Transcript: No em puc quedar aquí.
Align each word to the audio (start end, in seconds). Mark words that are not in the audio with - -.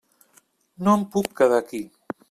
No 0.87 0.95
em 1.01 1.05
puc 1.17 1.31
quedar 1.43 1.63
aquí. 1.65 1.87